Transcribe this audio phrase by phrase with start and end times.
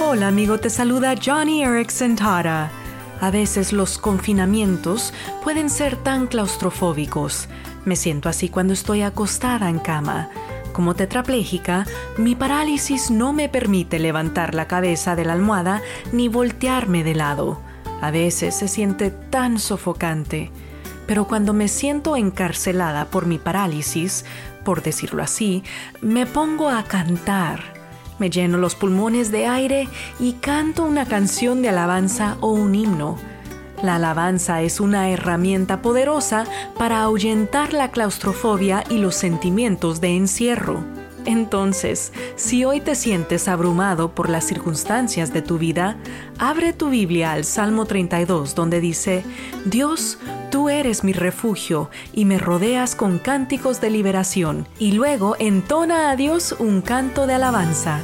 [0.00, 2.70] Hola amigo, te saluda Johnny Erickson Tara.
[3.20, 7.48] A veces los confinamientos pueden ser tan claustrofóbicos.
[7.84, 10.30] Me siento así cuando estoy acostada en cama.
[10.72, 11.84] Como tetrapléjica,
[12.16, 17.60] mi parálisis no me permite levantar la cabeza de la almohada ni voltearme de lado.
[18.00, 20.52] A veces se siente tan sofocante.
[21.08, 24.24] Pero cuando me siento encarcelada por mi parálisis,
[24.64, 25.64] por decirlo así,
[26.00, 27.77] me pongo a cantar
[28.18, 29.88] me lleno los pulmones de aire
[30.18, 33.16] y canto una canción de alabanza o un himno.
[33.82, 36.44] La alabanza es una herramienta poderosa
[36.76, 40.82] para ahuyentar la claustrofobia y los sentimientos de encierro.
[41.24, 45.96] Entonces, si hoy te sientes abrumado por las circunstancias de tu vida,
[46.38, 49.24] abre tu Biblia al Salmo 32 donde dice,
[49.64, 50.18] Dios,
[50.50, 56.16] tú eres mi refugio y me rodeas con cánticos de liberación, y luego entona a
[56.16, 58.00] Dios un canto de alabanza.